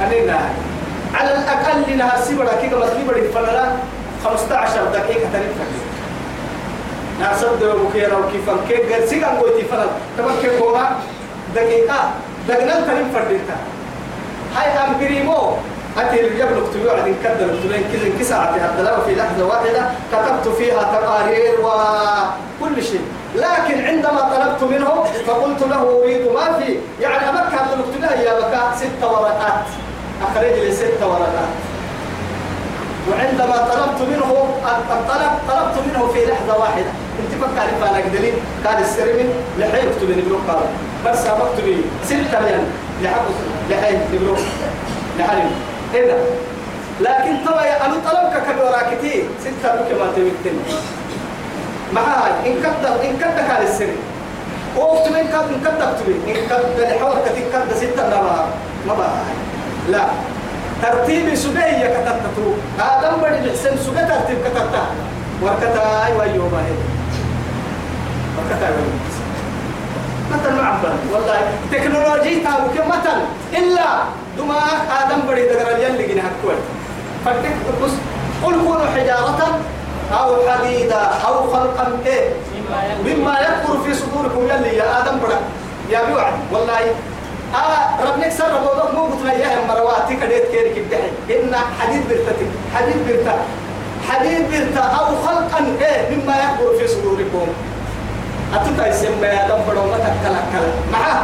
[0.07, 0.39] أنينا
[1.13, 3.65] على الأقل لها كده ما سبرة فلا
[4.25, 5.65] 15 دقيقة تنفع
[7.19, 9.85] نعصد وكيرا وكيف كيف قال سيغان قوتي فلا
[10.17, 10.79] تمام كيف هو؟
[11.55, 12.11] دقيقة.
[12.47, 13.57] دقنا تنفع ديتا
[14.55, 15.53] هاي أم بريمو
[15.97, 21.53] أتي الجبل اكتبوا عدين كدر اكتبين كذا انكسعت هذا في لحظة واحدة كتبت فيها تقارير
[21.59, 23.01] وكل شيء.
[23.35, 26.77] لكن عندما طلبت منه فقلت له أريد ما في.
[27.01, 29.65] يعني أمك هذا اكتبها يا بكاء ست ورقات.
[30.21, 31.53] أخرج لي ست ورقات.
[33.11, 34.45] وعندما طلبت منه
[34.91, 36.91] الطلب طلبت منه في لحظة واحدة.
[37.19, 38.33] انت فكر فانا قدرين
[38.65, 40.59] قال السرمن لحين اكتب لي بلوك قال
[41.05, 42.65] بس سبقت لي ستة مليون
[43.03, 43.25] لحق
[43.69, 44.37] لحين بلوك
[45.19, 45.49] لحين
[45.93, 46.17] هنا
[47.01, 50.61] لكن طبعا أنا طلبك كبيراكتي ستة بك ما تبكتني
[51.93, 52.31] معاي.
[52.45, 53.87] إن كد إن كد كان السر
[54.77, 58.45] وقت من كد إن كد أكتبي إن كد الحوار كتير كد ستة ما
[58.87, 59.09] ما بقى
[59.89, 60.05] لا.
[60.83, 62.47] ترتيب سبية كتبتو
[62.79, 64.83] آدم بدي الحسن سبية ترتيب كتبتا
[65.41, 66.73] وركتا أيوة يوم هي
[68.37, 68.69] وركتا
[71.13, 71.39] والله
[71.71, 73.17] تكنولوجي تابوك مثل
[73.57, 73.87] إلا
[74.37, 76.57] دماغ آدم بدي دقر يلي جنها كويت
[77.25, 77.91] فتك بس
[78.43, 79.59] قل كونوا حجارة
[80.19, 82.29] أو حديدا أو خلقا إيه
[83.05, 85.39] مما يكبر في صدوركم يلي يا آدم برا.
[85.89, 86.79] يا بيوعد والله
[87.55, 91.09] آه ربنا سر بودك مو قلت يا مرواتي كديت كيرك الدحي
[91.43, 93.35] إن حديد برتتك حديد برتا
[94.09, 97.47] حديد برتا أو خلقا إيه مما يكبر في صدوركم.
[98.53, 100.41] أتوتا يسمى يا آدم برا ما تكلا
[100.91, 101.21] معاه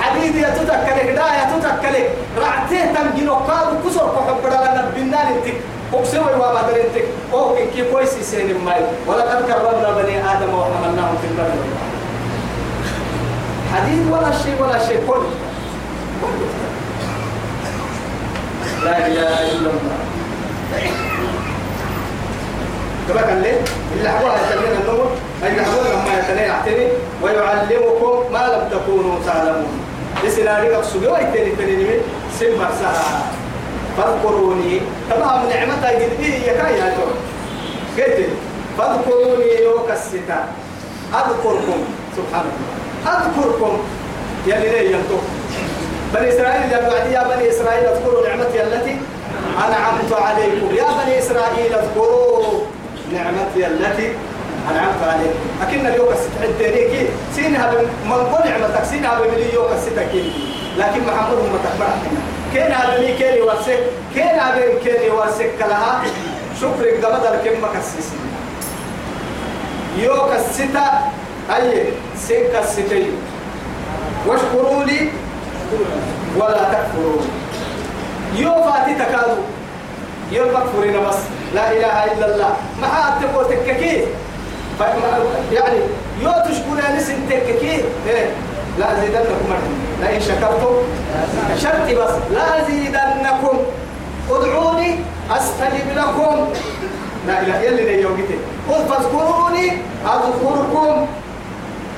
[0.00, 5.56] حديد يا تتكلك دا يا تتكلك رعتيه تنجنو قالوا كسر كحب برا لنا بنان انتك
[5.94, 7.04] اقسم وما درنتك.
[7.32, 8.80] أو كي كويس سين ماي.
[9.06, 11.50] ولقد كرمنا بني آدم وحملناهم في البر.
[13.74, 15.00] حديد ولا شيء ولا شيء.
[15.08, 15.24] كل.
[18.84, 19.98] لا إله إلا الله.
[23.08, 23.52] كما قال لي
[23.96, 25.10] اللي حبوها يتلين النور.
[25.42, 26.88] اللي حبوها لما يتلين يعتني.
[27.22, 29.80] ويعلمكم ما لم تكونوا تعلمون.
[30.24, 32.00] لسنارك السجوة يتلين تلين
[32.40, 33.22] سمع سها
[33.96, 34.80] فاذكروني.
[35.10, 37.06] من نعمتها إيه يكاي يا تو
[38.02, 38.28] قلت
[38.78, 40.38] فاذكروني يوك الستة.
[41.14, 41.80] أذكركم.
[42.16, 43.78] سبحان الله أذكركم.
[44.46, 45.18] يا لي ينتو
[46.14, 48.96] بني إسرائيل يا بعد يا بني إسرائيل اذكروا نعمتي التي
[49.58, 50.74] أنعمت عليكم.
[50.76, 52.37] يا بني إسرائيل اذكروا.
[53.12, 54.12] نعمتي التي
[54.70, 57.72] أنعمت عليكم أكن اليوم الستة سينها
[58.04, 60.30] من قل نعمتك سينها بملي يوم الستة
[60.78, 61.86] لكن محمد هم تكبر
[62.52, 63.80] كين هذا مي كين ورسك
[64.14, 66.02] كين هذا كين ورسك لها
[66.60, 68.16] شكر قبض الكلمة كسيسي
[69.98, 70.86] يوك الستة
[71.56, 71.84] أي
[72.16, 73.12] سيك الستين
[74.26, 75.08] واشكروا لي
[76.36, 77.20] ولا تكفروا
[78.36, 79.42] يو فاتي تكادو.
[80.32, 81.16] يو مكفرين بس
[81.54, 82.56] لا إله إلا الله.
[82.80, 84.04] ما أتقوا تككي؟
[85.52, 85.78] يعني
[86.22, 88.30] يو تشكروا نسن تككي؟ إيه.
[88.78, 89.54] لا أزيدنكم
[90.00, 90.74] لئن شكرتم
[91.62, 92.14] شرط بس.
[92.30, 93.58] لا أزيدنكم.
[94.30, 96.48] ادعوني أستجب لكم.
[97.26, 98.38] لا إله إلا الله
[98.70, 99.72] قل فاذكروني
[100.04, 101.06] أذكركم.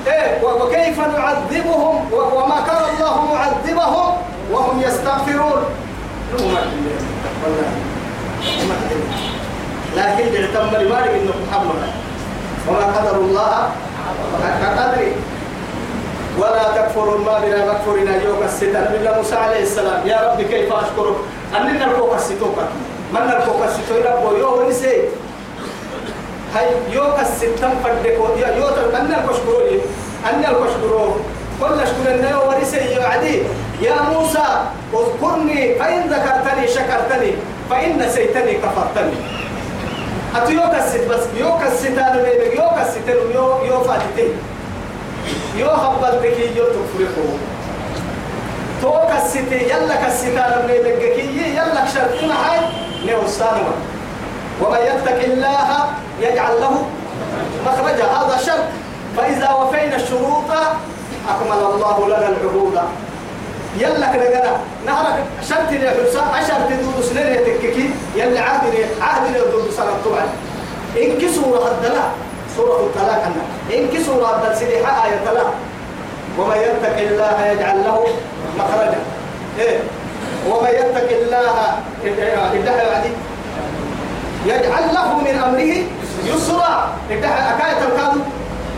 [0.07, 4.17] إيه وكيف نعذبهم؟ وما كان الله معذبهم؟
[4.51, 5.63] وهم يستغفرون.
[6.33, 6.61] والله.
[9.97, 11.81] لكن اعتم لمالك إنه محمد.
[12.67, 13.69] وما قدر الله
[14.43, 15.11] حق قدره
[16.39, 18.79] ولا تكفروا ما بنا مكفرنا يوم الستة.
[18.79, 21.15] نبي موسى عليه السلام يا رب كيف أشكرك؟
[21.57, 22.57] أننا نركوك الستوك.
[23.13, 25.01] من نركوك الستوك؟ رب يوم نسي
[26.55, 29.61] هاي يوم الستة فردكو يا يوم أننا نكشكروا
[30.29, 31.13] أننا نكشكروا
[31.61, 33.43] كل أشكر النبي ورسي يعدي
[33.81, 34.47] يا موسى
[34.93, 37.31] اذكرني فإن ذكرتني شكرتني
[37.69, 39.17] فإن نسيتني كفرتني.
[40.35, 44.33] أتو يوك الست بس يوك الستان يوك الستان يو يو فاتتين.
[45.55, 47.29] يو خبلتك يو تفرقه
[48.81, 52.59] توك الستي يلا كالستان من بقكي يلا شرط معي
[53.05, 53.75] نوصانوا
[54.61, 55.69] ومن يتق الله
[56.21, 56.85] يجعل له
[57.65, 58.03] مخرجا.
[58.03, 58.65] هذا شرط.
[59.17, 60.51] فإذا وفينا الشروط
[61.29, 62.79] أكمل الله لنا العهود.
[63.77, 64.51] يلا كده كده.
[64.85, 67.89] نهرك شرط لي حسا عشر تدود سنين تككي.
[68.15, 70.25] يلا عهد لي عهد لي دود سنة طبعا.
[70.97, 72.11] إنك سورة الدلاء
[72.57, 75.53] سورة الطلاق أنا إنك سورة الدلاء سيدي آية الطلاق
[76.37, 78.07] ومن يتق الله يجعل له
[78.57, 78.99] مخرجا.
[79.59, 79.79] إيه؟
[80.49, 81.55] ومن يتق الله
[82.05, 83.11] إدها يعني
[84.45, 85.73] يجعل له من أمره
[86.25, 86.93] يسرا.
[87.11, 88.23] إدها أكاية الكاذب.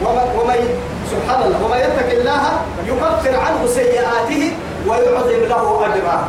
[0.06, 0.77] ومن
[1.12, 1.65] سبحان الله.
[1.65, 2.43] ومن يتق الله
[2.88, 4.53] يكفر عنه سيئاته
[4.88, 6.28] ويعظم له أجرا.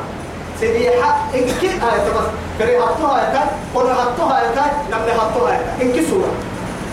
[0.60, 5.82] سيدي حق إن كي آية بس كري حطوها آية قل حطوها آية نمني حطوها آية
[5.82, 6.32] إن كي سورة.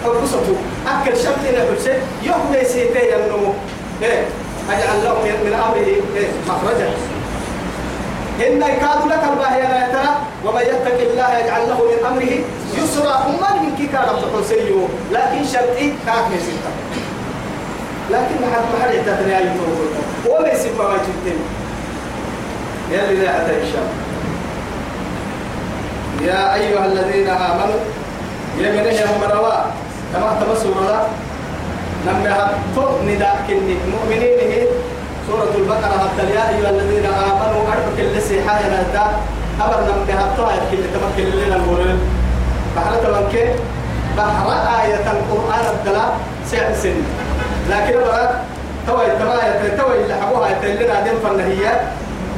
[0.05, 0.55] أبسطوا
[0.87, 1.93] أكل شمتنا بلسي
[2.23, 3.53] يوم يسيتي ينمو
[4.01, 4.25] إيه؟
[4.69, 6.17] أجعل له من أمره.
[6.17, 6.89] إيه؟ مخرجا
[8.47, 12.33] إن يكاد لك الباهي لا ترى ومن يتق الله يجعل له من أمره
[12.83, 13.15] يسرا.
[13.25, 14.05] أمان من كي كان
[15.11, 16.71] لكن شرطي كاك نسيتا
[18.11, 21.39] لكن حد ما حد يعتبر أي توبة وما يسمى ما جبتين
[22.91, 23.87] يلي لا أتى إن شاء
[26.27, 27.79] يا أيها الذين آمنوا
[28.57, 29.53] يمنه يا مروا
[30.13, 31.07] كما تمسوا الله
[32.07, 34.63] لما هبطوا نداء كني مؤمنين هي
[35.27, 35.97] سورة البقرة.
[36.03, 39.05] حتى يا أيها الذين آمنوا أعرفوا كل سيحة ينادى
[39.61, 41.99] أبر لما هبطوا كل تمكن لنا المولين
[42.75, 43.47] بحر تمكن
[44.17, 44.47] بحر
[44.83, 46.17] آية القرآن الدلاء
[46.51, 46.73] سعر
[47.71, 48.43] لكن برا
[48.87, 51.81] توي تما توي اللي حبوها يتلنا دين فنهيات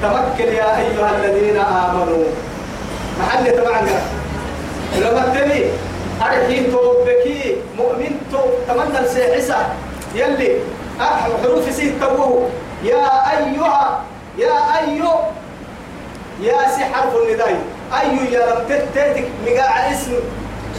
[0.02, 2.26] تمكن يا أيها الذين آمنوا.
[3.20, 4.02] محل تبعنا.
[4.98, 5.66] لما تبي
[6.22, 9.58] أرحي توبكي مؤمن تو تمنى السيحسة
[10.16, 10.58] يلي
[11.44, 12.50] حروف سيد تبوه.
[12.84, 14.02] يا أيها
[14.38, 15.10] يا أيو.
[16.42, 17.56] يا سي حرف النداء.
[18.02, 20.14] أيو يا رب تتك مقاع اسم.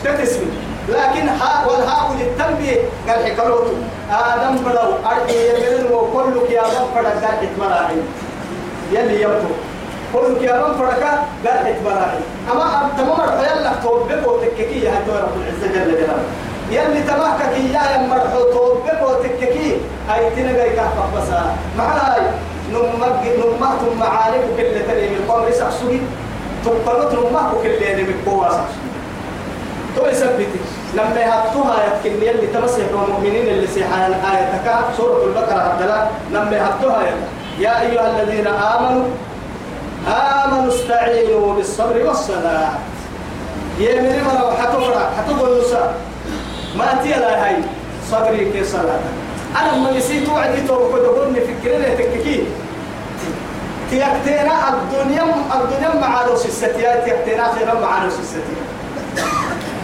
[0.04, 0.52] تتسمي
[0.88, 2.80] لكن ها والهاء للتنبيه.
[3.08, 3.66] قال حكروت
[4.10, 7.96] آدم بدو وكلك يا رب فدا قال حكمراعي
[8.92, 9.52] يلي يبتو
[10.12, 11.10] كلك يا رب فدا
[11.44, 12.20] قال حكمراعي
[12.52, 16.24] أما تمام يلا توبك وتككي يا رب العزة جل جلاله.
[16.70, 19.76] يلي تماكك يا مرحو توبك وتككي
[20.08, 21.28] هاي تنقى كهف بس
[21.78, 22.22] معاي
[22.72, 26.00] نمك نمهتم معارف كل تاني من قوم سحسوي
[26.64, 28.90] تقبلت نمهك كل اللي من قوة سحسوي
[29.96, 30.60] تو يثبتي
[30.94, 36.10] لما يهبطوها يتكن يلي تمسح المؤمنين اللي سيحان آية تكا سورة البقرة عبد الله.
[36.32, 37.02] لما يهبطوها
[37.58, 39.04] يا أيها الذين آمنوا
[40.08, 42.70] آمنوا استعينوا بالصبر والصلاة.
[43.78, 45.94] يمني مرة حتفرع حتقول نساء
[46.76, 47.56] ما أتي لا هاي.
[48.10, 49.00] صبري كي صلاة.
[49.60, 52.46] أنا ما يسيت وعدي توقف تقولني فكرنا تككي.
[53.90, 58.63] تيكتينا الدنيا الدنيا مع روس الستيات تيكتينا خيرا مع روس الستيات.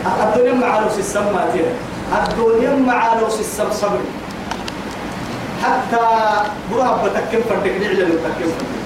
[0.06, 1.48] الدنيا مع روس السماء
[2.28, 4.08] الدنيا مع روس السم صبري
[5.62, 6.04] حتى
[6.72, 8.80] بروها بتكم فردك نعلن تكم فردك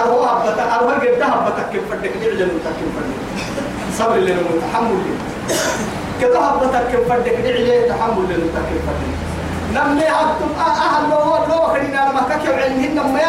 [0.00, 3.20] أروها بت أروها قدها بتكم فردك نعلن تكم فردك
[3.98, 5.14] صبر اللي متحمل لي.
[6.20, 9.14] كذا هبتك فردك نعلن تحمل اللي تكم فردك
[9.74, 13.22] نمي هبتم أهل لو لو خلينا لما كيف علمهن نمي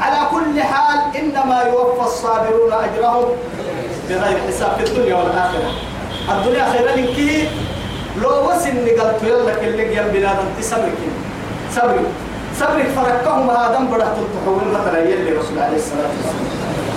[0.00, 3.28] على كل حال إنما يوفى الصابرون أجرهم
[4.08, 5.70] بغير حساب في الدنيا والآخرة.
[6.30, 7.48] الدنيا خيرا لك.
[8.22, 11.00] لو وسن قلت يلا كل جنب بنادم تسبرك
[11.76, 12.00] صبري
[12.60, 16.46] صبري فركهم هذا بدأ تتحول مثلا يلي رسول عليه الصلاة والسلام.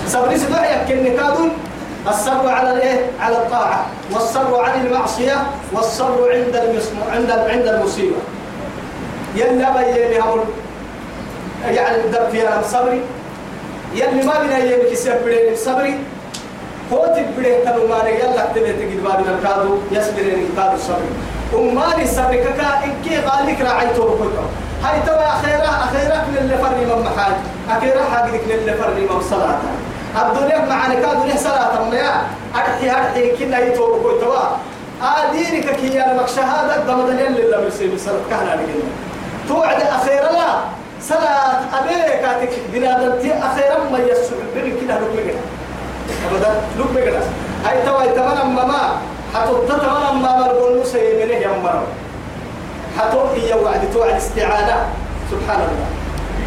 [0.08, 0.36] صبري
[0.88, 1.50] كن كادون
[2.08, 3.86] الصبر على الايه؟ على الطاعة.
[4.12, 5.36] والصبر عن المعصية.
[5.72, 6.96] والصبر عند المسم...
[7.12, 8.16] عند عند المصيبة.
[9.36, 10.40] يلا بيني هم
[11.64, 13.00] يعني الدب فيها صبري
[13.94, 15.98] يلي ما بنا يمك سبرين صبري
[16.90, 21.10] فوت بده تلو ما يلا تبي تجد بابنا الكادو يسبرين الكادو صبري
[21.54, 24.46] أماني صبري كا إن كي قالك راعيته بكتر
[24.84, 27.32] هاي توا أخيرا أخيرا من اللي فرني من محاج
[27.70, 29.58] أخيرا حاجك من اللي فرني من صلاة
[30.16, 32.22] الدنيا معنا كادو له صلاة ما
[32.54, 34.36] أرحي أرحي كنا يتوب كويتوا
[35.02, 38.90] آدينك كي أنا مكشهادة دم دليل لله بسيب صلاة كهنا نجينا
[39.48, 40.48] توعد أخيرا لا
[41.02, 43.12] صلاة أبيك أتك بنادم
[43.48, 45.40] أخيرا ما يسوع بين كده بيجنا
[46.30, 47.22] أبدا لو بيجنا
[47.64, 48.82] هاي توا يتمنى ماما
[49.34, 51.86] حتى تتمنى ماما القول سيمنه يا مرة
[52.98, 54.86] حتى هي وعد توعد استعانة
[55.30, 55.88] سبحان الله.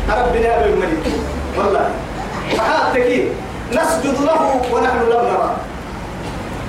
[0.09, 1.05] ربنا أبي الملك
[1.57, 1.89] والله.
[2.57, 3.31] فحاتك
[3.71, 5.55] نسجد له ونحن لم نرى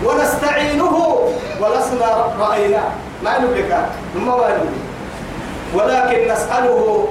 [0.05, 1.19] ونستعينه
[1.61, 2.83] ولسنا رأينا.
[3.25, 4.35] ما نبلك ما
[5.75, 7.09] ولكن نسأله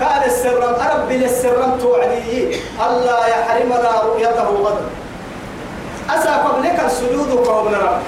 [0.00, 2.56] كان السر رب للسر توعدي
[2.86, 4.84] ألا يحرمنا رؤيته غدا
[6.10, 8.00] أسا قبلك السجود قوم رب.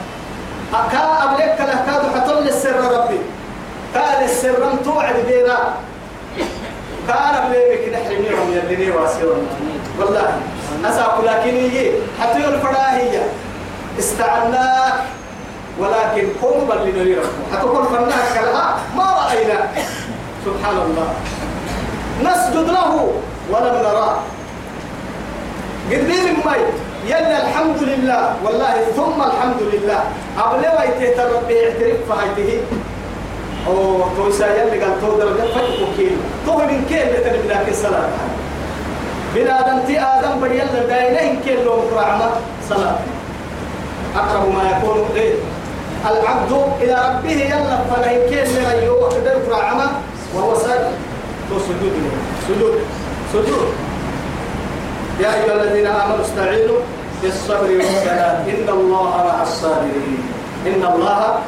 [0.74, 3.18] أكا قبلك لكاد حطل السر ربي.
[3.94, 5.58] كان السر توعد بينا.
[7.08, 9.46] كان قبلك نحرميهم يلي واسيرون
[9.98, 10.40] والله
[10.84, 13.22] أسا لكن يجي حتى الفراهية
[13.98, 14.94] استعناك
[15.78, 17.18] ولكن قوم بل لنريد
[17.52, 18.36] حتى كل فناك
[18.96, 19.70] ما رأينا.
[20.44, 21.08] سبحان الله
[22.22, 23.12] نسجد له
[23.50, 24.16] ولم نراه
[25.90, 26.62] قديم مي
[27.06, 28.22] يلا الحمد لله.
[28.44, 30.00] والله ثم الحمد لله.
[30.38, 32.60] قبل ما يتهتر بيعترف فهيته
[33.66, 38.08] أو توسا يلي قال تو درجة فتح كيل تو من كيل لتنبنا كالصلاة
[39.34, 42.30] بلا آدم تي آدم بدي يلا داينين كيل لو مكرعمة
[42.68, 42.98] صلاة.
[44.16, 45.34] أقرب ما يكون إيه
[46.10, 49.86] العبد إلى ربه يلا فنهي كيل من أيوه كده مكرعمة
[50.34, 50.94] وهو ساجد
[51.50, 51.94] تو سجود
[52.48, 52.74] سجود.
[53.32, 53.68] سجود.
[55.20, 56.80] يا أيها الذين آمنوا استعينوا
[57.22, 60.18] بالصبر والصلاة إن الله مع الصابرين.
[60.66, 61.38] إن الله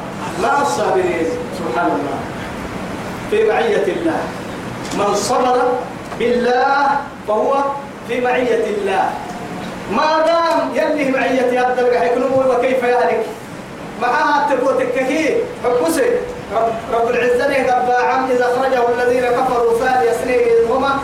[0.42, 1.26] مع الصابرين.
[1.58, 2.18] سبحان الله.
[3.30, 4.20] في معية الله.
[4.98, 5.56] من صبر
[6.18, 6.86] بالله
[7.28, 7.54] فهو
[8.08, 9.10] في معية الله.
[9.92, 13.24] ما دام يلي معية يبدأ حيكون وكيف يهلك
[14.02, 16.10] معها تقوى تككي حبسي.
[16.56, 20.98] رب, رب العزة رب عم إذا أخرجه الذين كفروا ثاني سنين هما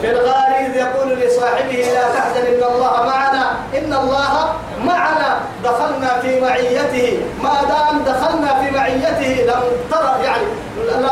[0.00, 3.50] في الغار إذ يقول لصاحبه لا تحزن إن الله معنا.
[3.78, 4.52] إن الله
[4.84, 5.40] معنا.
[5.64, 7.18] دخلنا في معيته.
[7.42, 10.46] ما دام دخلنا في معيته لم ترى يعني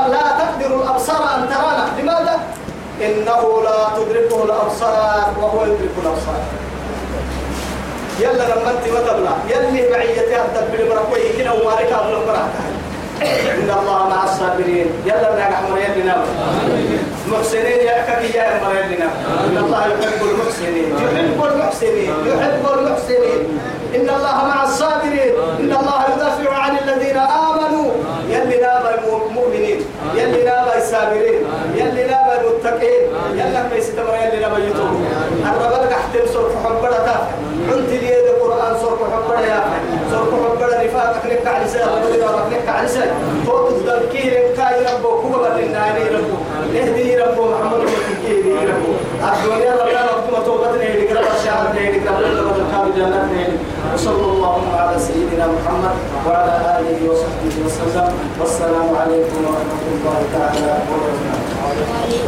[0.09, 1.87] لا, تقدر الأبصار أن ترانا.
[1.99, 2.41] لماذا؟
[3.01, 6.41] إنه لا تدركه الأبصار وهو يدرك الأبصار.
[8.21, 12.84] يلا لما أنت ما يلي معيتي أبدأ بالمرقوي كنا ومارك أبو المرقوي
[13.55, 14.87] إن الله مع الصابرين.
[15.07, 16.25] يلا بنا أحمر يلي نام
[17.33, 19.15] محسنين يأكك يا أحمر يلي نام
[19.47, 20.89] إن الله يحب المحسنين.
[21.05, 22.13] يحب المحسنين.
[22.27, 23.41] يحب المحسنين.
[23.97, 25.35] إن الله مع الصابرين.
[25.61, 27.91] إن الله يدافع عن الذين آمنوا.
[28.29, 29.81] يلي نابا المؤمنين
[30.15, 31.41] يلي نابا الصابرين
[31.75, 33.03] يلي نابا المتقين
[33.35, 34.95] يلا ما يستمر يلي نابا يتوب.
[35.51, 37.29] الربل قحتم صرف حبرة
[37.71, 39.61] عنت لي القرآن صرف حبرة يا
[53.95, 55.97] وصلى الله على سيدنا محمد
[56.27, 58.09] وعلى آله وصحبه وسلم
[58.41, 62.15] والسلام عليكم ورحمة الله تعالى وبركاته